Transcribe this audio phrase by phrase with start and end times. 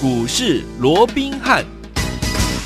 [0.00, 1.77] 股市罗宾汉。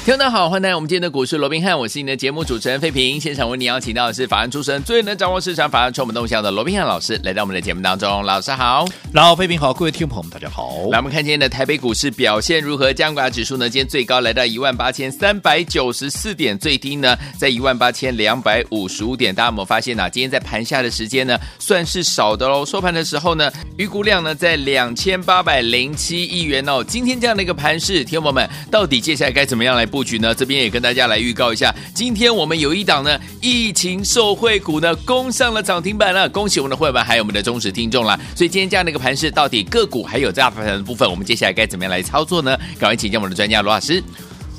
[0.05, 3.21] 听众大家好，欢迎来到我们今天的股市罗宾汉，我是你的节目主持人费平。
[3.21, 8.25] 现场为你邀请到的是法案出身、最能掌握市场法案传闻动向的罗宾汉老师，来到我们的节目当中。
[8.25, 10.89] 老师好，老费平好，各位听众朋友们大家好。
[10.91, 12.93] 来，我们看今天的台北股市表现如何？
[12.93, 19.33] 加权指数呢，今天最高来到一万八千三百九十四点，最低呢在一万八千两百五十五点。
[19.33, 20.09] 大家有没有发现呢、啊？
[20.09, 22.67] 今天在盘下的时间呢，算是少的喽。
[22.67, 26.83] 收盘的时候呢，预估量呢在两千八百零七亿元哦。
[26.83, 30.35] 今天这样的一个盘势，听众朋友们到底接下来该怎么样来布局呢？
[30.35, 30.73] 这边也。
[30.73, 38.19] 跟大家来预告一下，今天我们有一档呢，疫情受惠股呢攻上了涨停板了，恭喜我们的会员还有我们的忠实听众了。
[38.35, 42.57] 所以今天这样的一个盘势，到底个股还有大盘的部分，我们接下来该怎么样来操作呢？
[42.79, 44.03] 赶快请教我们的专家罗老师。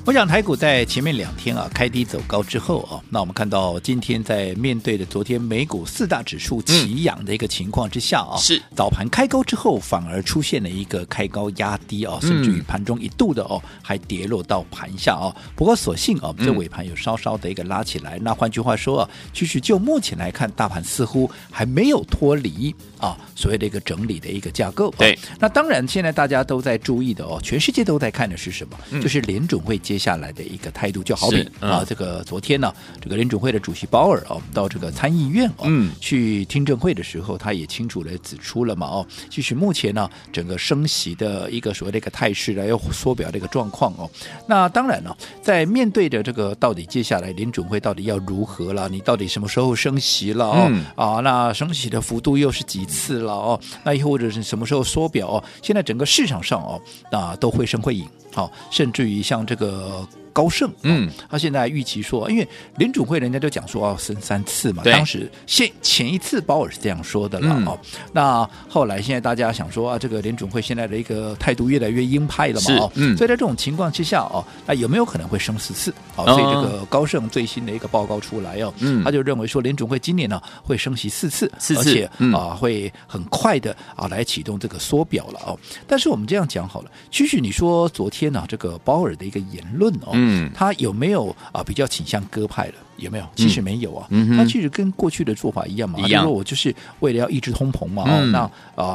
[0.05, 15.33] 我想台股在前面两天啊开低走高之后啊，那我们看到今天在面对的昨天美股四大指数齐扬的一个情况之下啊，是、嗯、早盘开高之后反而出现了一个开高压低啊，甚至于盘中一度的哦还跌落到盘下啊。
[15.55, 18.19] 不过所幸啊，这尾盘有稍稍的一个拉起来。
[18.19, 24.93] 那换句话说啊，其实就目前来看，大盘似乎还没有脱离啊所谓的一个整理的一个架构。
[24.97, 29.01] 对，那当然现在大家都在注意的哦，全世界都在看的是什么？
[29.01, 44.09] 就是联准会接下来的一个态度，就好比、嗯、啊，这个昨天呢，这个联准会的主席鲍尔哦，到这个参议院哦，嗯，去听证会的时候，他也清楚的指出了嘛哦，其实目前呢，整个升息的一个所谓的一个态势呢，要缩表的一个状况哦。
[44.47, 50.67] 那当然了，在面对着这个到底接下来联准会到底要如何了，你到底什么时候升息了哦？
[50.69, 53.59] 嗯、啊，那升息的幅度又是几次了哦？
[53.83, 55.43] 那又或者是什么时候缩表哦？
[55.61, 56.79] 现在整个市场上哦，
[57.11, 58.07] 那都会升会影。
[58.31, 60.07] 好，甚至于像这个。
[60.33, 67.99] 高盛，嗯，他现在预期说，因为联准会人家就讲说要升三次嘛，当时现前一次鲍尔是这样说的了哦、嗯。
[68.11, 75.93] 那后来现在大家想说啊，这个联准会现在的一个态度越来越鹰派了嘛，哦，嗯，所以在这种情况之下哦，那有没有可能会升四次？
[76.15, 85.59] 哦，所以这个高盛最新的一个报告出来哦，嗯，他就认为说联准会今年呢会升息四次，四次，而且啊会很快的啊来启动这个缩表了哦。
[85.87, 90.11] 但是我们这样讲好了，其实你说昨天呢这个鲍尔的一个言论哦。
[90.13, 90.22] 嗯，
[90.53, 92.73] 他有没有啊比较倾向鸽派了？
[92.97, 93.27] 有没有？
[93.35, 94.07] 其实没有啊。
[94.09, 95.99] 嗯，他其实跟过去的做法一样嘛。
[95.99, 96.23] 一样。
[96.23, 98.03] 说我就是为了要抑制通膨嘛。
[98.07, 98.31] 嗯。
[98.31, 98.51] 那啊、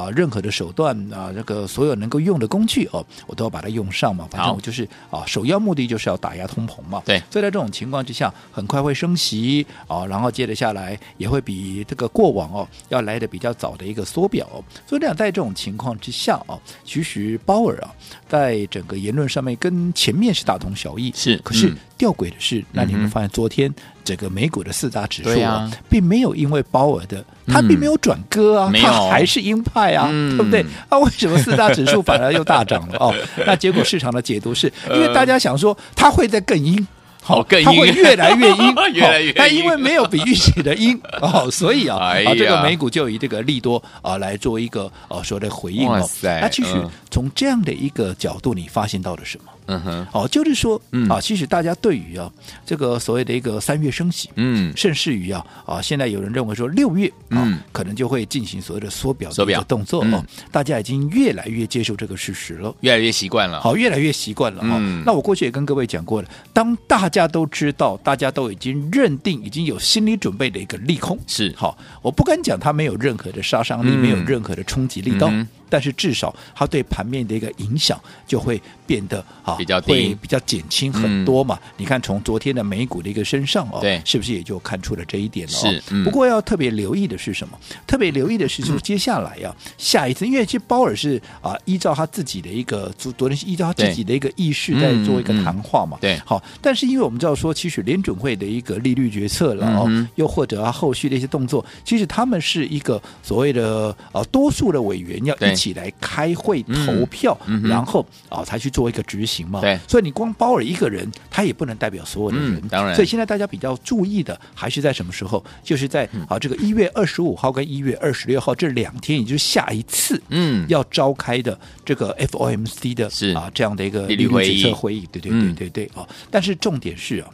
[0.07, 4.27] 呃，任何的手段啊，这个所有能够用的工具哦，我都要把它用上嘛。
[4.31, 7.03] 反正我就是啊，首要目的就是要打压通膨嘛。
[7.05, 7.19] 对。
[7.31, 14.47] 所以在这种情况之下，很快会升息啊，然后接着下来也会比这个过往哦要来的比较早的一个缩表。
[14.87, 17.91] 所以这样在这种情况之下啊，其实鲍尔啊，
[18.29, 21.13] 在整个言论上面跟前面是大同小异。
[21.15, 21.37] 是。
[21.39, 23.73] 可是吊诡的是，那你们发现昨天。
[24.05, 30.65] 这个美股的四大指数啊，啊，并没有因为鲍尔的，他并没有转割啊，他、嗯、还是鹰派啊、嗯，对不对？
[30.89, 32.97] 啊，为什么四大指数反而又大涨了？
[32.99, 33.15] 哦，
[33.47, 36.87] 那结果市场的解读是因为大家想说它会在更阴，
[37.23, 39.35] 好、哦，更鹰，他会越来越阴， 越来越鹰。
[39.37, 46.09] 但因为没有比预期的阴哦，所以啊，哎、啊，这个美股就以这个利多啊来做一个呃说的回应哦。
[46.23, 46.75] 那其实
[47.11, 49.53] 从这样的一个角度，你发现到了什么？
[49.69, 51.09] 嗯哼，哦，就是说，嗯。
[51.09, 52.31] 啊，其实大家对于啊
[52.67, 65.03] 这个所谓的一个三月升息，嗯，甚至于啊啊，现在有人认为说六月啊、嗯、可能就会进行所谓的缩表的一个动作哦、嗯，大家已经越来越接受这个事实了，越来越习惯了，好，越来越习惯了啊、嗯。
[65.07, 71.55] 那我过去也跟各位讲过了，当大家都知道，大家都已经认定，已经有心理准备的一个利空是。
[71.57, 75.31] 好，我不敢讲它没有任何的杀伤力，嗯、没有任何的冲击力道。
[75.69, 81.59] 嗯但是至少它对盘面的一个影响就会变得啊比较会比较减轻很多嘛。
[81.63, 85.61] 嗯、你看从昨天的美股的一个身上哦，对，是不是也就看出了这一点了、哦？
[85.71, 86.05] 是、嗯。
[86.05, 87.59] 不过要特别留意的是什么？
[87.87, 95.99] 特别留意的是，就是接下来啊，嗯、下一次，因为其实鲍尔是啊依照他自己的一个昨昨天是依照他自己的一个意识在做一个谈话嘛。
[96.01, 96.19] 对。
[96.25, 105.58] 好，但是因为我们知道说，其实联准会的一个利率决策了哦、嗯，又或者他后续的一些动作，其实他们是一个所谓的啊多数的委员要一。
[105.59, 109.61] 起来开会投票，然后啊、哦，才去做一个执行嘛。
[109.61, 112.55] 对，所以你光包了一个人，他也不能代表所有的人。
[112.55, 115.45] 嗯、当然，所以现在大家比较注意的，还是在什么时候？
[115.65, 125.09] 就是在啊，这个一月二十五号跟一月二十六号这两天，也就是下一次嗯要召开的这个 FOMC 的是啊这样的一个利率决策会议。
[125.11, 126.07] 对对对对对啊、嗯！
[126.31, 127.29] 但是重点是啊，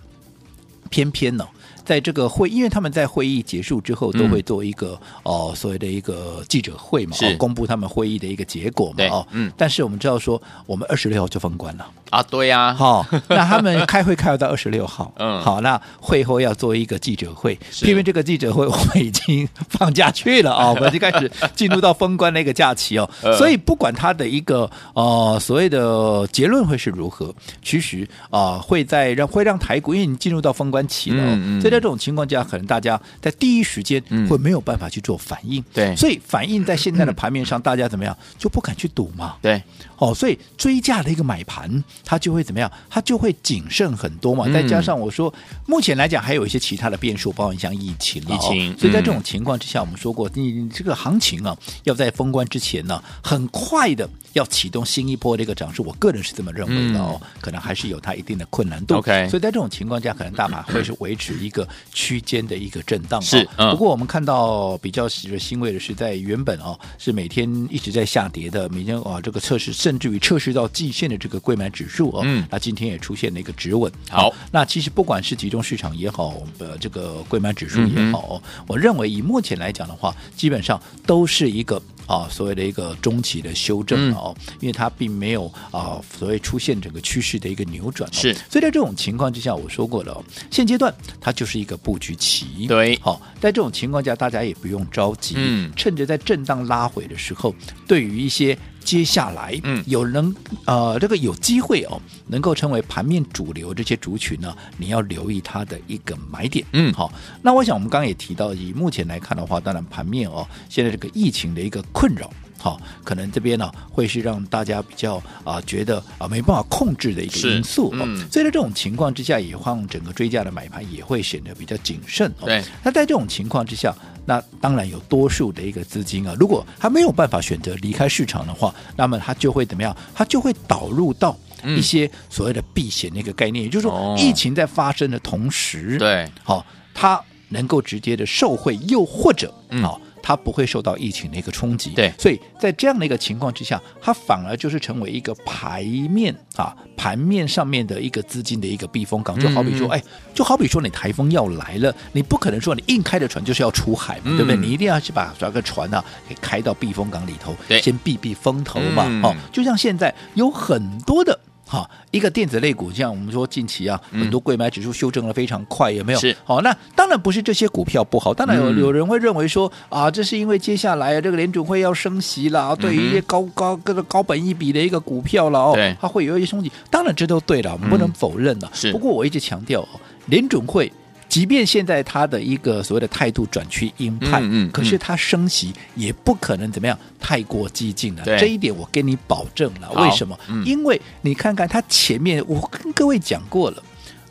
[0.88, 1.46] 偏偏呢。
[1.84, 9.52] 在这个会，因为他们在会议结束之后都会做一个哦、嗯呃、所谓的一个记者会嘛，哦，公布他们会议的一个结果嘛，哦，嗯。
[9.56, 11.86] 但是我们知道说，我们二十六号就封关了。
[12.10, 31.58] 啊，对呀、啊，好、哦，那他们开会开到二十六号， 嗯，好，那会后要做一个记者会，因为这个记者会我们已经放假去了啊、哦， 我们就开始进入到封关那个假期哦，所以不管他的一个呃所谓的结论会是如何，其实啊、呃、会在让会让台股因为你进入到封关期了、哦，嗯。
[31.58, 38.16] 嗯，所以在这种情况下，可能大家在第一时间会没有办法去做反应，嗯、对，所以反应在现在的盘面上，大家怎么样？
[38.38, 39.62] 就不敢去赌嘛，对，
[39.98, 45.32] 哦，所以追价的一个买盘，它就会怎么样，它就会谨慎很多嘛，再加上我说
[45.66, 58.96] 目前来讲还有一些其他的变数，包括像疫情、疫情、哦，所以在这种情况之下，我们说过，你这个行情啊，要在封关之前呢，很快的要启动新一波的一个涨势，我个人是这么认为的哦，可能还是有它一定的困难度。
[58.96, 63.20] OK，所以在这种情况下，可能大盘会是维持一个区间的一个震荡。
[63.22, 73.92] 是，不过我们看到比较使人欣慰的是，在原本哦是每天一直在下跌的，每天啊这个测试，甚至于测试到季线的这个柜买指数哦，嗯，那今天也出现了一个止稳。
[74.08, 81.82] 好，那其实不管是集中市场也好，呃，这个柜买指数也好，我认为以目前来讲的话，基本上都是一个。
[82.06, 88.12] 啊，所谓的一个中期的修正哦，嗯、因为它并没有啊，所谓出现整个趋势的一个扭转、哦。
[88.12, 92.66] 是，所以在这种情况之下，我说过了，现阶段它就是一个布局期。
[92.68, 97.54] 对，好、哦，在这种情况下，大家也不用着急，嗯，趁着在震荡拉回的时候，
[97.88, 98.54] 对于一些。
[98.84, 100.34] 接下来，嗯，有能
[100.66, 107.12] 呃，这个有机会哦，能够成为盘面主流这些族群呢，你要留意它的一个买点，嗯，好。
[107.42, 112.30] 那我想我们刚刚也提到，以目前来看的话，当然盘面哦，现在这个疫情的一个困扰。
[112.64, 122.32] 好，可能这边呢会是让大家比较啊觉得啊没办法控制的一个因素，嗯，所以在这种情况之下，也让整个追价的买盘也会显得比较谨慎。
[122.40, 123.94] 对，那在这种情况之下，
[124.24, 129.94] 那当然有多数的一个资金啊，如果他没有办法选择离开市场的话，那么他就会怎么样？
[130.14, 136.64] 他就会导入到一些所谓的避险的一个概念，也就是说，疫情在发生的同时，对，好，
[136.94, 139.52] 他能够直接的受惠，又或者，
[139.82, 140.00] 好。
[140.26, 154.56] 它不会受到疫情的一个冲击，对，所以在这样的一个情况之下，它反而就是成为一个牌面啊盘面上面的一个资金的一个避风港，就好比说，嗯、哎，就好比说你台风要来了，你不可能说你硬开的船就是要出海对不对？
[154.56, 161.38] 你一定要去把这个船呢、啊、给开到避风港里头，对先避避风头嘛，嗯、哦，就像现在有很多的。
[161.66, 166.18] 好，一个电子类股，像我们说近期啊，很多贵买指数修正的非常快，有没有？
[166.18, 166.36] 是。
[166.44, 176.70] 好，那当然不是这些股票不好，当然有有人会认为说啊，这是因为接下来这个联准会要升息了，对于一些高高个高本一比的一个股票了哦，它会有一些冲击。
[176.90, 178.68] 当然这都对了，我们不能否认的。
[178.72, 178.92] 是。
[178.92, 179.88] 不过我一直强调哦，
[180.26, 180.92] 联准会。
[181.34, 188.22] 即便现在他的一个所谓的态度转趋鹰派，嗯，嗯，可是他升息也不可能怎么样太过激进了。
[188.22, 189.90] 对这一点我跟你保证了。
[189.96, 190.38] 为什么？
[190.48, 193.82] 嗯、因为你看看他前面，我跟各位讲过了，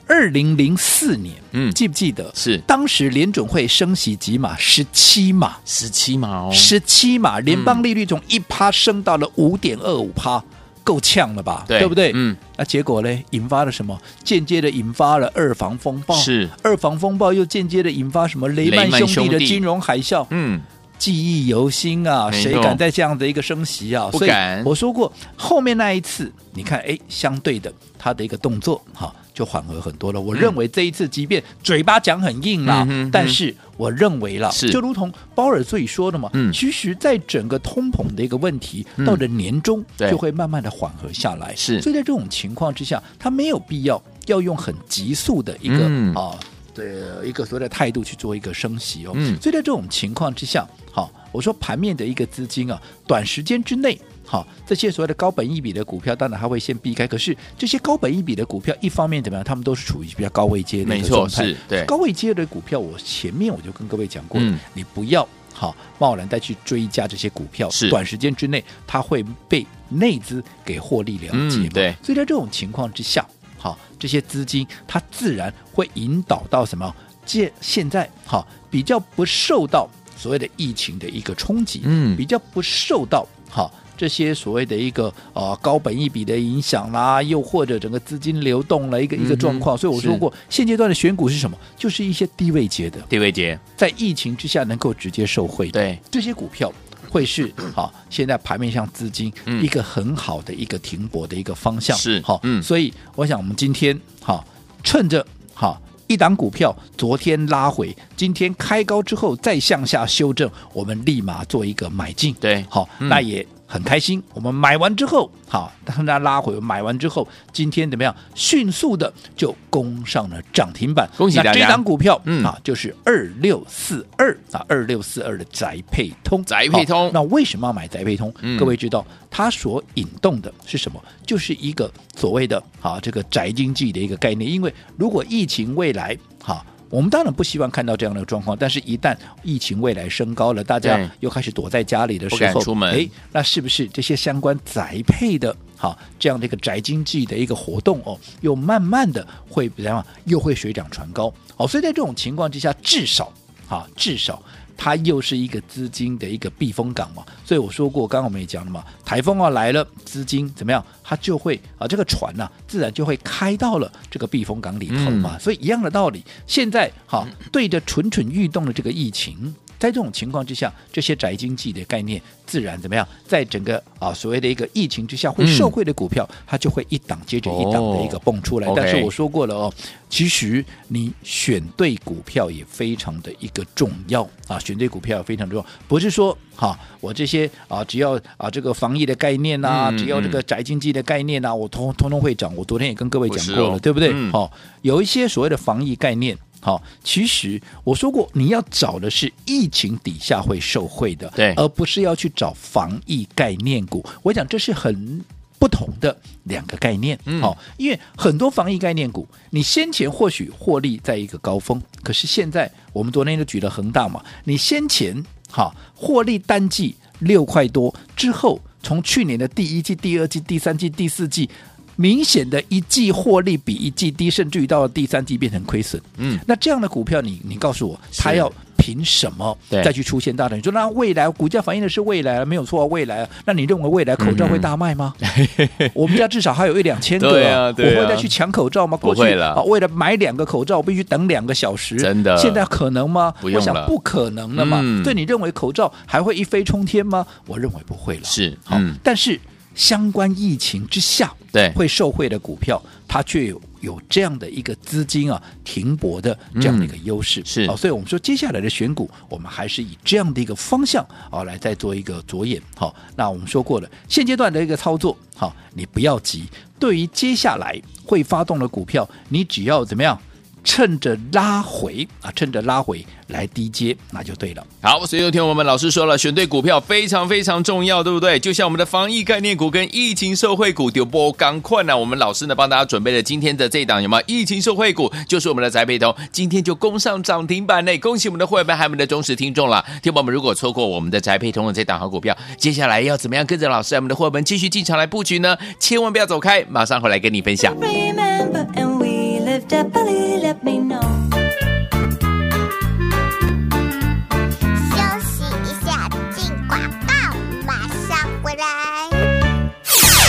[0.07, 2.31] 二零零四年，嗯，记不记得？
[2.33, 4.55] 是当时联准会升息几码？
[4.55, 10.41] 十七码，十七码哦，十七码，联邦利率从一趴升到了五点二五趴。
[10.83, 11.63] 够呛了吧？
[11.67, 12.11] 对，对不对？
[12.13, 13.23] 嗯，那结果呢？
[13.31, 13.97] 引发了什么？
[14.23, 16.15] 间接的引发了二房风暴。
[16.15, 18.47] 是二房风暴又间接的引发什么？
[18.49, 20.25] 雷曼兄弟的金融海啸。
[20.29, 20.61] 嗯，
[20.99, 22.29] 记忆犹新啊！
[22.31, 24.09] 谁敢在这样的一个升息啊？
[24.11, 24.63] 不敢。
[24.65, 29.13] 我说过，后面那一次，你看，哎，相对的，他的一个动作，哈。
[29.33, 30.21] 就缓和很多了。
[30.21, 41.55] 我认为这一次，即便嘴巴讲很硬啦，嗯、但是我认为了，就如同鲍尔自己说的嘛，嗯、其实，在整个通膨的一个问题，嗯、到了年终就会慢慢的缓和下来。
[41.55, 46.37] 是，所以在这种情况之下，他没有必要要用很急速的一个、嗯、啊，
[46.73, 46.93] 对
[47.25, 49.13] 一个所谓的态度去做一个升息哦。
[49.15, 53.99] 嗯、所以在这种情况之下，好，我说盘面的一个资金啊，短时间之内。
[54.25, 57.05] 好，这些所谓的高本一比的股票，当然它会先避开。
[57.05, 59.43] 可是这些高本一比的股票，一方面怎么样？
[59.43, 61.43] 他们都是处于比较高位阶的一个状态。
[61.45, 67.69] 是对高位阶的股票，我前面我就跟各位讲过了，嗯、你不要好贸然再去追加这些股票。
[67.69, 71.57] 是短时间之内，它会被内资给获利了结。
[71.57, 73.23] 嗯、对，所以在这种情况之下，
[73.57, 76.95] 好，这些资金它自然会引导到什么？
[77.25, 79.87] 现现在好比较不受到
[80.17, 83.71] 所谓的疫情的一个冲击，嗯，比较不受到好。
[83.95, 90.57] 这些所谓的一个呃高本一比的影响啦，又或者整个资金流动了一个、嗯、一个状况，所以我说过，是。
[90.57, 91.57] 现阶段的选股是什么？
[91.77, 92.99] 就是一些低位阶的。
[93.09, 95.73] 低位阶，在疫情之下能够直接受惠的。
[95.73, 95.99] 对。
[96.09, 96.71] 这些股票，
[97.09, 99.31] 会是 好现在盘面上资金
[99.61, 101.95] 一个很好的一个停泊的一个方向。
[101.97, 104.45] 是好，嗯，所以我想我们今天好
[104.83, 105.79] 趁着好。
[106.05, 112.35] 一档股票昨天拉回，今天开高之后再向下修正，我们立马做一个买进。
[112.41, 113.43] 对，好，嗯、那也。
[113.73, 118.15] 很开心，我们买完之后，好，当它拉回，买完之后，今天怎么样？
[118.35, 121.09] 迅速的就攻上了涨停板。
[121.17, 121.51] 恭喜大家！
[121.53, 126.45] 那这档股票，嗯啊，就是二六四二啊，二六四二的宅配通。
[126.45, 128.31] 宅配通，那为什么要买宅配通？
[128.41, 131.03] 嗯、各位知道，它所引动的是什么？
[131.25, 134.47] 就是一个所谓的啊，这个宅经济的一个概念。
[134.47, 136.63] 因为如果疫情未来，哈。
[136.93, 150.05] 我们当然不希望看到这样的状况，但是一旦疫情未来升高了，大家又开始躲在家里的时候，出门，哎，那是不是这些相关宅配的，好这样的一个宅经济的一个活动哦，又慢慢的会怎样？
[150.25, 151.33] 又会水涨船高？
[151.57, 153.33] 哦，所以在这种情况之下，至少，
[153.67, 154.39] 啊，至少。
[154.77, 160.83] 它又是一个资金的一个避风港嘛，所以我说过，刚刚我们也讲了嘛，台风啊来了，资金怎么样？
[161.03, 165.35] 它就会啊，这个船呐、啊，自然就会开到了这个避风港里头嘛。
[165.35, 169.53] 嗯、所以一样的道理，现在哈，对着蠢蠢欲动的这个疫情。
[169.83, 173.05] 在这种情况之下，这些宅经济的概念自然怎么样？
[173.27, 178.67] 在整个啊所谓的一个疫情之下会受惠的股票，嗯、它就会一档接着一档的一个蹦出来。
[178.69, 179.73] 哦、但是我说过了哦，
[180.09, 185.65] 其实你选对股票也非常的一个重要啊，选对股票也非常重要。
[185.85, 192.55] 不是说哈、啊，我这些啊只要啊这个防疫的概念呐、啊，嗯、只要这个宅经济的概念呐、啊，我通通通会涨。
[192.55, 194.13] 我昨天也跟各位讲过了，哦、对不对？
[194.31, 194.49] 好、
[194.81, 196.37] 有一些所谓的防疫概念。
[196.63, 204.01] 好，其实我说过，你要找的是疫情底下会受惠的，对，而不是要去找防疫概念股。
[204.21, 205.21] 我讲这是很
[205.59, 207.19] 不同的两个概念。
[207.41, 221.49] 好、嗯，因为很多防疫概念股，你先前或许获利在一个高峰，可是现在我们昨天就举了恒大嘛，你先前哈获利单季六块多之后，从去年的第一季、第二季、第三季、第四季。
[221.95, 226.01] 明显的一季获利比一季低，甚至于到了第三季变成亏损。
[226.17, 230.55] 嗯，那这样的股票你，你你告诉我，它要凭什么再去出现大的？
[230.55, 233.27] 你说那未来股价反映的是未来，没有错，未来。
[233.45, 235.13] 那你认为未来口罩会大卖吗？
[235.19, 238.97] 嗯、 我们家至少还有一两千个，对啊对啊、我会再去抢口罩吗？
[238.97, 241.95] 过去啊，为了买两个口罩，我必须等两个小时。
[241.97, 243.33] 真的，现在可能吗？
[243.41, 244.79] 我想不可能了嘛。
[244.81, 247.25] 嗯、对，你认为口罩还会一飞冲天吗？
[247.45, 248.23] 我认为不会了。
[248.23, 249.39] 是，好，嗯、但是。
[249.75, 262.61] 相关疫情之下，对会受惠的股票，它却有有这样的一个资金啊停泊的这样的一个优势，嗯、是啊，所以我们说接下来的选股，我们还是以这样的一个方向啊来再做一个着眼。
[262.75, 266.45] 好，那我们说过了，现阶段的一个操作，好，你不要急，
[266.79, 270.19] 对于接下来会发动的股票，你只要怎么样？
[270.63, 274.65] 趁着拉回啊，趁着拉回来低接，那就对了。
[274.81, 278.39] 好，所以有听我们老师说了，选对股票非常非常重要，对不对？
[278.39, 284.23] 就像我们的防疫概念股跟疫情受惠股丢波刚困呢，我们老师呢帮大家准备了今天的这档有没有？
[284.27, 289.83] 疫情受惠股就是我们的宅配通，今天就攻上涨停板内，恭喜我们的会员还有我们的忠实听众了。
[290.01, 295.57] 听友们，如果错过我们的宅配通的这档好股票，接下来要怎么样跟着老师我们的会员继续进场来布局呢？
[295.79, 297.75] 千万不要走开，马上回来跟你分享。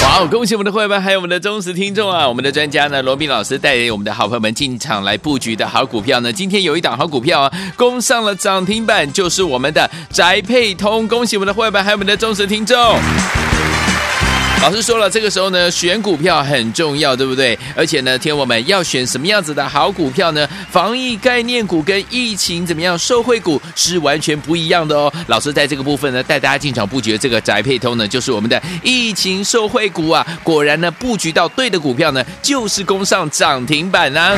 [0.06, 2.28] 好，恭喜我们的会员，还有我们的忠实听众啊！
[2.28, 11.08] 我们的专家呢，罗宾老师带领我们的好朋友们进场来布局的好股票呢，今天有一档好股票啊，攻上了涨停板，就是我们的宅配通。
[11.08, 12.76] 恭喜我们的会员，还有我们的忠实听众。
[14.62, 17.58] 老师说了，这个时候呢，选股票很重要，对不对？
[17.76, 20.48] 而且呢，听我们要选什么样子的好股票呢？
[20.70, 22.98] 防疫概念股跟疫情怎么样？
[22.98, 25.12] 受惠股是完全不一样的哦。
[25.26, 30.26] 老师在这个部分呢，带大家进场布局的这个宅配通呢，就是我们的疫情受惠股啊。
[30.42, 34.34] 果然呢，布局到对的股票呢，就是攻上涨停板啊。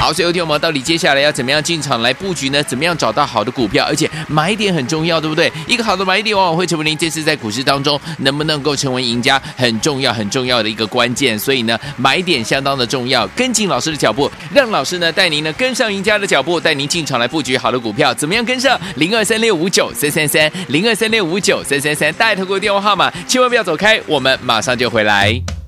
[0.00, 2.60] 好，所以有听我们到底接下来要怎么样进场来布局呢？
[2.64, 3.84] 怎么样找到好的股票？
[3.86, 5.52] 而且买点很重要，对不对？
[5.68, 9.20] 一个好的买点往往会成为您这次在股市当中能不能够成为赢。
[9.20, 18.80] 家很重要很重要的一个关键，所以呢，买点相当的重要，跟进老师的脚步，让老师呢带您呢跟上赢家的脚步，带您进场来布局好的股票，怎么样跟上？
[18.96, 25.59] 零二三六五九三三三，零二三六五九三三三，带头过电话号码，千万不要走开，我们马上就回来。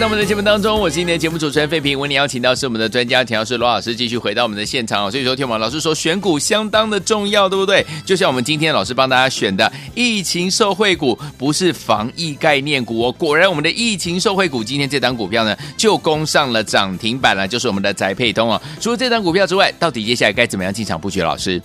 [0.00, 1.98] 到我们的节目当中，我是今天的节目主持人费平。
[2.00, 5.10] 为你邀请到是我们的专家田老师罗老师，继续回到我们的现场。
[5.10, 7.84] 所以说，天王老师说选股相当的重要，对不对？
[8.06, 13.12] 就像我们今天老师帮大家选的疫情受惠股，不是防疫概念股哦。
[13.12, 18.60] 果然，我们的疫情受惠股今天这档股票呢，就攻上了涨停板了，就是我们的宅配通哦。
[18.80, 21.20] 除了这档股票之外，到底接下来该怎么样进场布局？
[21.20, 21.60] 老师？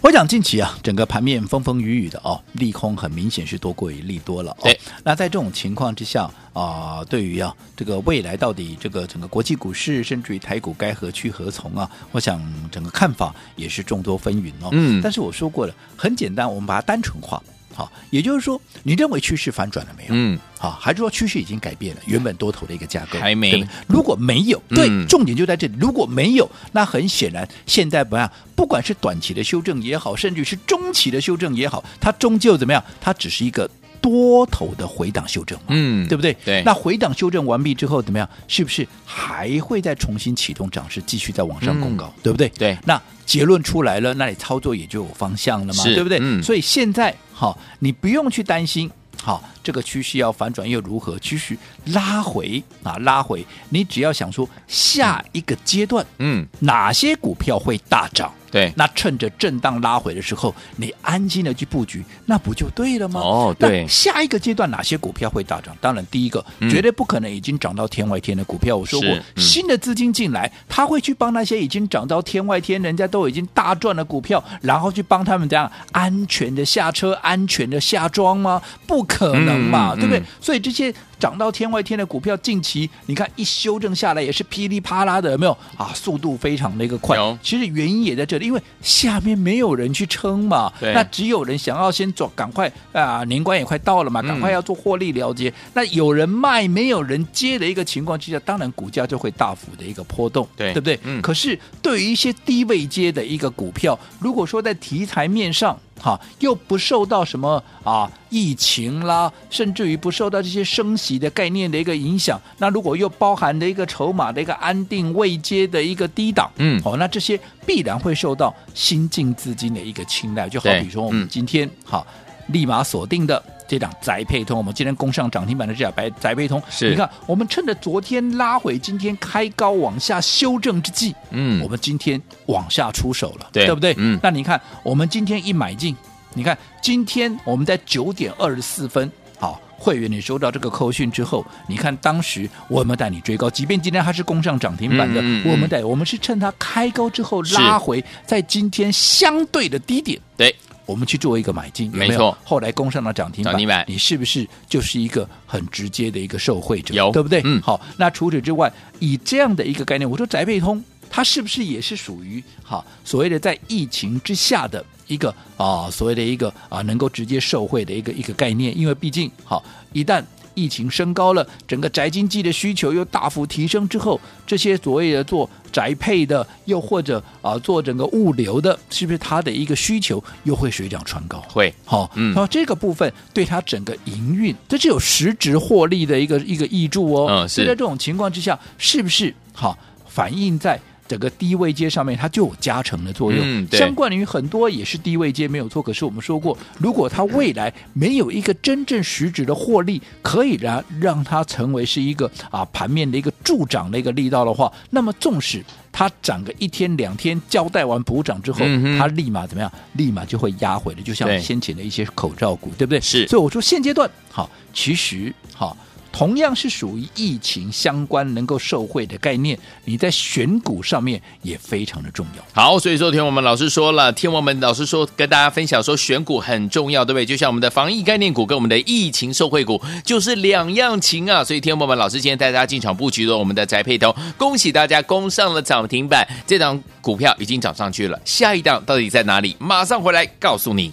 [0.00, 4.52] 我想近期啊，整个盘面风风雨雨的哦，利空很明显是多过于利多了。
[4.52, 4.62] 哦。
[4.62, 12.40] 对，那在这种情况之下啊，呃，对于啊这个未来到底这个整个国际股市甚至于台股该何去何从啊，我想
[12.70, 14.68] 整个看法也是众多纷纭哦。
[14.70, 17.42] 嗯，但是我说过了，很简单，我们把它单纯化。
[17.78, 20.08] 好，也就是说，你认为趋势反转了没有？
[20.10, 22.02] 嗯，好，还是说趋势已经改变了？
[22.06, 23.64] 原本多头的一个架构还没。
[23.86, 25.74] 如果没有，对，重点就在这里。
[25.78, 32.82] 如果没有，那很显然，现在不样，不管是短期的修正也好，甚至是中期的修正也好，它终究怎么样？
[33.00, 33.70] 它只是一个。
[34.00, 36.32] 多头的回档修正嘛，嗯，对不对？
[36.44, 36.62] 对。
[36.64, 38.26] 那回档修正完毕之后怎么样？
[38.46, 42.48] 是不是还会再重新启动涨势，继续再往上攻高，嗯、对不对？
[42.50, 42.78] 对。
[42.84, 46.20] 那结论出来了，那你操作也就有方向了嘛，对不对？
[46.22, 46.40] 嗯。
[46.40, 48.90] 所以现在好，你不用去担心，
[49.22, 51.16] 好，这个趋势要反转又如何？
[51.20, 58.34] 趋势拉回啊，拉回，你只要想说下一个阶段，嗯，哪些股票会大涨？
[58.50, 63.20] 对，那趁着震荡拉回的时候，你安心的去布局，那不就对了吗？
[63.20, 63.86] 哦，对。
[63.88, 65.76] 下一个阶段哪些股票会大涨？
[65.80, 68.76] 当然，第一个、嗯、绝对不可能已经涨到天外天的股票。
[68.76, 78.62] 我说过，嗯、新的资金进来，他会去帮那些已经涨到天外天、人家都已经大赚的股票，然后去帮他们这样安全的下车、安全的下庄吗？
[78.86, 80.20] 不可能嘛，嗯、对不对？
[80.20, 80.94] 嗯、所以这些。
[81.18, 85.90] 涨到天外天的股票，近期你看一修正下来也是噼里啪啦的，有没有啊？
[85.94, 87.18] 速度非常的一个快。
[87.42, 95.48] 其实原因也在这里，因为下面没有人去撑嘛，那只有人想要先做，赶快啊，年关也快到了嘛，赶快要做获利了结。
[95.48, 100.98] 嗯、那有人卖，没有人接的一个情况之下，当然股价就会大幅的一个波动，对，对不对？
[101.02, 101.20] 嗯。
[101.20, 112.40] 可是对于一些低位接的一个股票，如果说在题材面上，哈，又不受到什么啊疫情啦，甚至于不受到这些升息的概念的一个影响。
[112.58, 120.48] 那如果又包含的一个筹码的一个安定未接的一个低档，嗯，好，那这些必然会受到新进资金的一个青睐。
[120.48, 123.42] 就好比说我们今天好、嗯、立马锁定的。
[123.68, 126.88] 这档宅配通，我们今天攻上涨停板的这档白宅配通，是。
[126.88, 133.94] 你看，我们趁着昨天拉回，今天开高往下修正之际，嗯，我们今天往下出手了，对，对不对？
[133.98, 135.94] 嗯，那你看，我们今天一买进，
[136.32, 150.54] 你看今天我们在九点二十四分，好，会员你收到这个扣讯之后，你看当时我们带你追高，即便今天它是攻上涨停板的，嗯嗯嗯、我们带我们是趁它开高之后拉回，在今天相对的低点，对。
[150.88, 152.34] 我们去做一个买进，有没错。
[152.42, 156.94] 后来攻上了涨停板，停你是不是就是一个很直接的一个受惠者？
[156.94, 157.42] 有，对不对？
[157.44, 157.60] 嗯。
[157.60, 168.76] 好，那除此之外，以这样的一个概念，我说宅配通，它是不是也是属于哈所谓的在疫情之下的一个啊所谓的一个啊能够直接受惠的一个一个概念？
[168.76, 170.24] 因为毕竟好一旦。
[170.58, 181.40] 疫情升高了，整个宅经济的需求又大幅提升之后，这些所谓的做宅配的，又或者啊做整个物流的，是不是它的一个需求又会水涨船高？
[181.48, 187.26] 会，好、哦，嗯，然后这个部分对它整个营运，这是有实质获利的一个一个挹注哦。
[187.30, 187.62] 嗯，是。
[187.62, 190.80] 在这种情况之下，是不是好、哦、反映在？
[191.08, 193.40] 整个低位阶上面，它就有加成的作用。
[193.42, 195.82] 嗯，相关于很多也是低位阶没有错。
[195.82, 209.72] 可是我们说过，如果它未来没有一个真正实质的获利，可以让让它成为是一个啊盘面的一个助涨的一个力道的话，那么纵使它涨个一天两天，交代完补涨之后，嗯、它立马怎么样？
[209.94, 213.00] 立马就会压回的，就像先前的一些口罩股，对，对不对？
[213.00, 213.26] 是。
[213.26, 215.76] 所以我说现阶段好，其实好。
[216.10, 222.42] 同样是属于疫情相关能够受惠的概念，你在选股上面也非常的重要。
[222.52, 227.26] 好，所以说天我们老师说了，天王们老师说跟大家分享说选股很重要，对不对？
[227.26, 231.44] 就像我们的防疫概念股跟我们的疫情受惠股就是两样情啊。
[231.44, 239.54] 所以天王们老师今天带大家进场布局了我们的宅配通，恭喜大家攻上了涨停板，这档股票已经涨上去了，下一档到底在哪里？
[239.58, 240.92] 马上回来告诉你。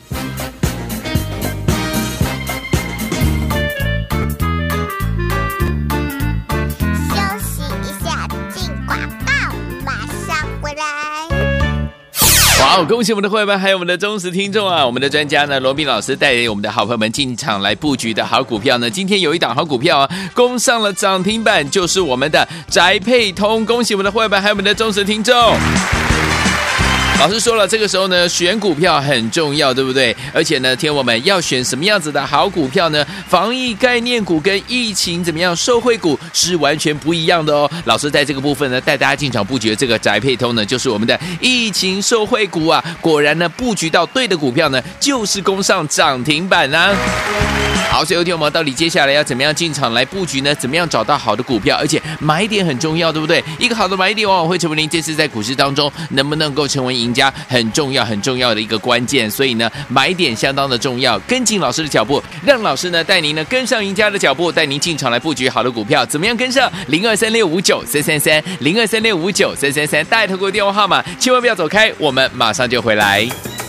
[12.67, 14.84] 好，恭喜我们的会员还有我们的忠实听众啊！
[14.84, 23.63] 我们的专家呢，罗斌老师带领我们的好朋友们进场来布局的好股票呢，今天有一档好股票啊，攻上了涨停板，就是我们的宅配通。
[23.67, 25.36] 恭喜我们的会员还有我们的忠实听众。
[27.19, 30.15] 老师说了，这个时候呢，选股票很重要，对不对？
[30.34, 33.06] 而且呢，天我们要选什么样子的好股票呢？
[33.28, 37.71] 防疫概念股跟疫情怎么样受惠股是完全不一样的哦。
[37.86, 42.84] 老师在这个部分呢，带大家进场布局的这个宅配通呢，就是我们的疫情受惠股啊。
[42.99, 46.93] 果然呢，布局到对的股票呢，就是攻上涨停板啊。
[47.89, 50.54] 好，所以有听我们到底接下来要怎么样进场来布局呢？
[50.56, 51.78] 怎么样找到好的股票？
[51.78, 53.41] 而且买点很重要，对不对？
[53.58, 59.31] 一个好的买点往往会成为您这次在股市当中能不能够成为赢家很重要、很重要的一个关键。
[59.31, 61.17] 所以呢，买点相当的重要。
[61.19, 66.05] 跟进老师的脚步，让老师呢带您呢跟上赢家的脚步，带您进场来布局好的股票。
[66.05, 66.71] 怎么样跟上？
[66.87, 73.64] 零二三六五九三三三，零二三六五九三三三，带头给我电话号码，千万不要走开，我们马上就回来。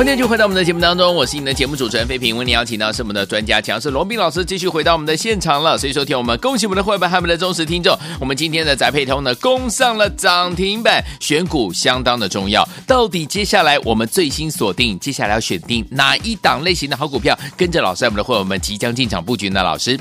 [0.00, 2.34] 欢迎继续回到我们的节目当中，我是你的节目主持人费平。
[2.34, 5.76] 为你邀请到是我们的专家强势罗宾老师，继续回到我们的现场了。
[5.76, 12.66] 所以说，听我们恭喜我们的会员和我们的忠实听众，我们今天的宅配通呢攻上了涨停板，选股相当的重要。
[12.86, 19.62] 到底接下来我们最新锁定，接下来要选定哪一档类型的好股票，跟着老师，我们的会员们即将进场布局呢？
[19.62, 20.00] 老师。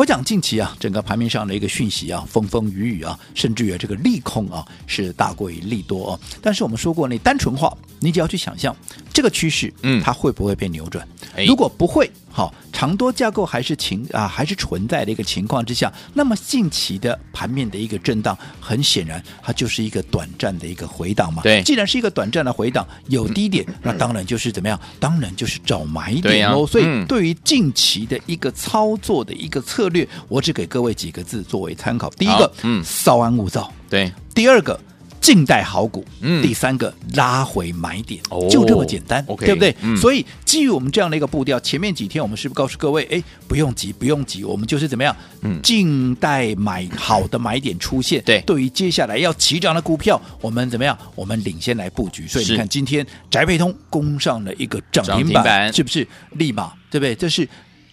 [0.00, 6.20] 我讲近期啊，整个盘面上的一个讯息啊，风风雨雨啊，甚至于这个利空啊，是大过于利多啊。
[6.40, 8.74] 但是我们说过，你单纯化，你只要去想象
[9.12, 11.06] 这个趋势，嗯，它会不会被扭转？
[11.36, 12.10] 嗯、如果不会。
[12.32, 21.42] 好，长多架构还是情啊，还是存在的一个情况之下，那么近期的盘面的一个震荡，很显然它就是一个短暂的一个回档嘛。
[21.42, 24.80] 对，既然是一个短暂的回档，有低点，嗯、那当然就是怎么样？
[25.00, 26.64] 当然就是找买点喽。
[26.64, 32.08] 啊、所以对于近期的一个操作的一个策略，嗯、我只给各位几个字作为参考。
[32.10, 33.72] 第一个，嗯，稍安勿躁。
[33.88, 34.78] 对，第二个。
[35.20, 39.74] 静待好股，嗯，第三个拉回买点，哦、就这么简单，okay, 对不对？
[39.82, 48.22] 嗯、所以基于我们这样的一个步调，前面几天我们是不是告诉各位，哎，不用急，不用急，我们就是怎么样，嗯，静待买好的买点出现。
[48.24, 50.96] 对，对于接下来要起涨的股票，我们怎么样？
[51.14, 52.26] 我们领先来布局。
[52.26, 56.72] 所以你看，今天宅配通攻上了一个涨停板是不是立马？
[56.90, 57.14] 对不对？
[57.14, 57.46] 这是。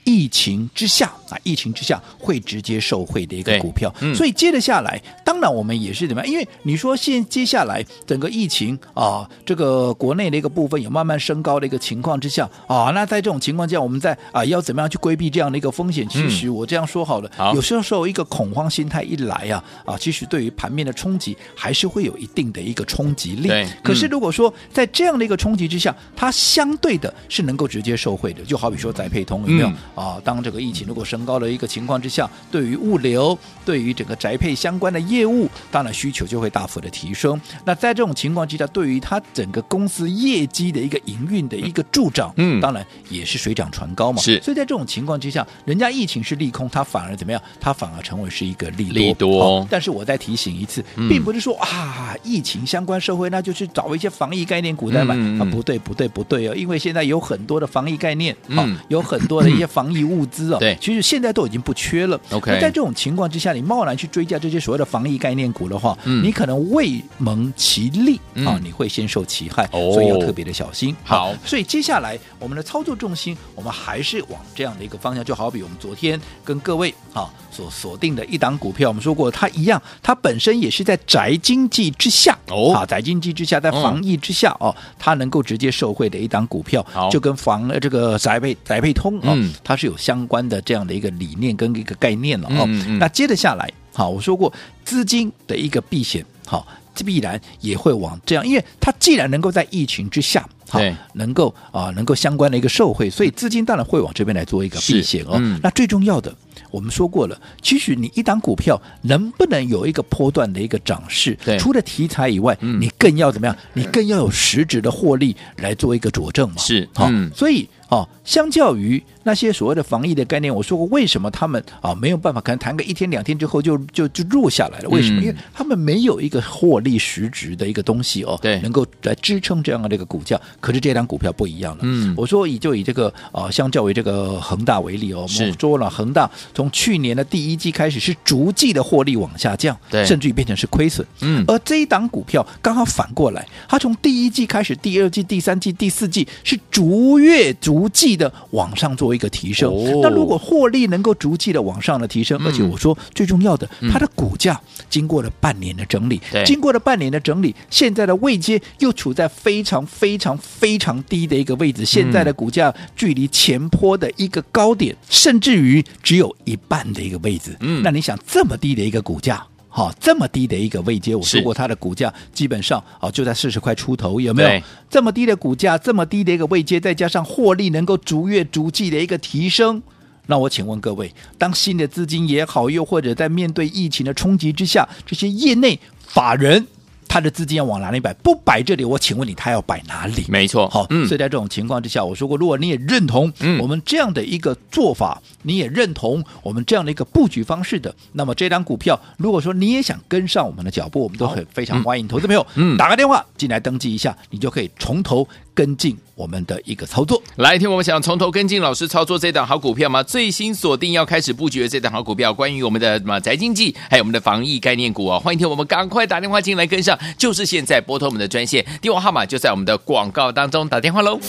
[0.07, 6.31] 疫情之下啊，疫情之下会直接受惠的一个股票，嗯、所以接着下来，当然我们也是怎么样？
[6.31, 16.07] 因为你说现接下来整个疫情啊，这个国内的一个部分有慢慢升高的一个情况之下啊，那在这种情况下，我们在啊要怎么样去规避这样的一个风险？
[16.07, 23.49] 其实我这样说好了，嗯、有时候受一个恐慌心态一来啊啊，其实对于盘面的冲击还是会有一定的一个冲击力。
[23.49, 29.67] 对，可是如果说在这样的一个冲击之下，它相对的是能够直接受惠的，就好比说宅配通有没有？
[29.67, 37.41] 嗯啊，当这个疫情如果升高的一个情况之下，对于物流、对于整个宅配相关的业务，当然需求就会大幅的提升。
[37.65, 44.21] 那在这种情况之下，对于它整个公司业绩的一个营运的一个助长，嗯，当然也是水涨船高嘛。
[44.21, 47.41] 是，所以在这种情况之下，人家疫情是利空，它反而怎么样？
[47.59, 48.93] 它反而成为是一个利多。
[48.93, 49.67] 利多。
[49.67, 59.86] 但是我再提醒一次，并不是说啊，疫情相关社会那就去找一些防疫概念股来买、嗯、啊，不对，不对，不对哦，因为现在有很多的防疫概念，嗯、啊，有很多的一些防。
[59.87, 62.19] 防疫物资啊，对，其实现在都已经不缺了。
[62.31, 70.93] OK，那在这种情况之下，你贸然去追加这些所谓的防疫概念股的话，嗯，你可能未蒙其利啊，你会先受其害，所以要特别的小心。
[71.05, 89.76] 好，所以接下来我们的操作重心，我们还是往这样的一个方向，就好比我们昨天跟各位啊所锁定的一档股票，我们说过它一样，它本身也是在宅经济之下哦，啊，宅经济之下，在防疫之下哦，它能够直接受惠的一档股票，就跟防这个宅配宅配通啊，它。
[89.77, 92.65] 是有相关的这样的一个理念跟一个概念了哦。
[92.67, 94.51] 嗯嗯，那接着下来，好，我说过
[94.83, 96.67] 资金的一个避险，好，
[97.05, 105.37] 必然也会往这样，因为它既然能够在疫情之下，好，对能够啊，能够相关的一个受惠，所以资金当然会往这边来做一个避险哦。
[105.39, 106.35] 嗯、那最重要的，
[106.71, 113.55] 我们说过了，其实你一档股票能不能有一个波段的一个涨势，对除了题材以外，嗯、你更要怎么样？
[113.73, 116.55] 你更要有实质的获利来做一个佐证嘛。
[116.57, 117.67] 是，好、嗯哦，所以。
[117.89, 124.87] 哦，相较于那些所谓的防疫的概念，我说过为什么他们啊没有办法，可能谈个一天两天之后就就就弱下来了？
[124.87, 125.19] 为什么？
[125.19, 130.39] 嗯、因为他们没有一个获利实质的一个东西哦，对，能够来支撑这样的这个股价。
[130.61, 131.79] 可是这张股票不一样了。
[131.83, 141.05] 嗯，我说以就以这个啊，相较于这个恒大为例哦，我们说了恒大从去年的第一季开始是逐季的获利往下降，对，甚至于变成是亏损。
[141.19, 148.31] 嗯，而这一档股票刚好反过来，它从第一季开始，第二季、第三季、第四季是逐月逐季的。
[148.51, 167.57] 往上做一个提升，哦、那如果获利能够逐季的往上的提升，嗯、而且我说最重要的，嗯、它的股价经过了半年的整理，经过了半年的整理，现在的位阶又处在非常非常非常低的一个位置，现在的股价距离前坡的一个高点，嗯、甚至于只有一半的一个位置。
[167.61, 169.43] 嗯，那你想这么低的一个股价？
[169.77, 174.61] 好，这么低的一个位阶，我说过它的股价基本上哦就在四十块出头，有没有？
[174.89, 179.83] 这么低的股价，这么低的一个位阶，再加上获利能够逐月逐季的一个提升，
[180.25, 186.65] 那我请问各位，当新的资金也好，又或者在面对疫情的冲击之下，这些业内法人。
[187.07, 188.13] 他的资金要往哪里摆？
[188.15, 190.25] 不摆这里，我请问你，他要摆哪里？
[190.27, 205.27] 没错，好，嗯、所以在这种情况之下，我说过，如果你也认同我们这样的一个做法，嗯、你也认同我们这样的一个布局方式的，那么这张股票，如果说你也想跟上我们的脚步，我们都很非常欢迎投资朋友，嗯，打个电话进来登记一下，你就可以从头。
[205.57, 210.03] 跟进我们的一个操作，来听我们想从头跟进老师操作这档好股票吗？
[210.03, 221.19] 最新锁定要开始布局的这档好股票，关于我们的什么宅经济，还有我们的防疫概念股啊、哦，欢迎听我们赶快打电话进来跟上，就是现在拨通我们的专线，电话号码就在我们的广告当中，打电话喽。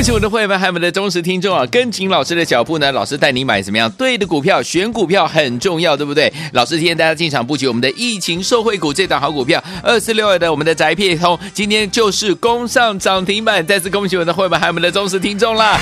[0.00, 1.66] 恭喜我的会员们，还有我们的忠实听众啊！
[1.66, 3.90] 跟紧老师的脚步呢，老师带你买怎么样？
[3.98, 6.32] 对的股票，选股票很重要，对不对？
[6.54, 15.78] 老师今天带大家进场布局我们的疫情受惠股这档好股票，二四六二的我们的宅配通，今天就是攻上涨停板，再次恭喜我们的会员们，还有我们的忠实听众啦！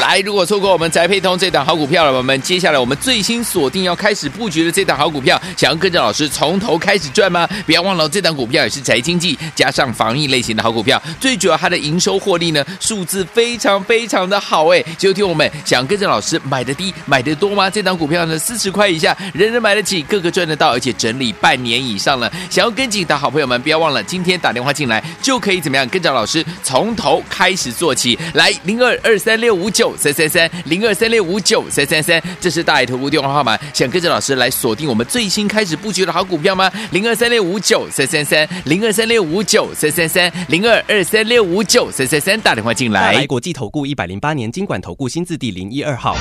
[0.00, 7.48] 来，如果错过我们宅配通这档好股票了，我们接下来我们最新锁定要开始布局的这档好股票，想要跟着老师从头开始赚吗？
[7.64, 14.82] 不要忘了，这档股票也是宅经济加上防疫类型的好股票，最主要它的营收获利呢，数字非常非常的好哎！
[14.98, 17.70] 就听我们想跟着老师买的低买的多吗？
[17.70, 22.32] 这档股票呢，四十块以下人人买得起，个个赚得到，而且整理半年以上了。
[22.50, 28.18] 想要跟紧的好朋友们，不要忘了今天打电话进来就可以怎么样跟着老师从头开始做起。
[28.34, 29.82] 来，零二二三六五九。
[29.82, 33.58] 九三三三零二三六五九三三三，这是大爱投顾电话号码。
[33.74, 36.70] 想跟着老师来锁定我们最新开始布局的好股票吗？
[36.92, 43.12] 零二三六五九三三三零二三六五九三三三零二二三六五九三三三，打电话进来。
[43.12, 46.16] 来国际投顾一百零八年金管投顾新字第零一二号。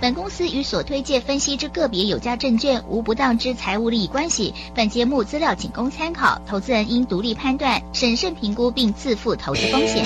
[0.00, 4.52] 本公司与所推介分析之个别有价证券无不当之财务利益关系。
[4.74, 10.04] 本节目资料仅供参考，投资人应独立判断、审慎评估并自负投资风险。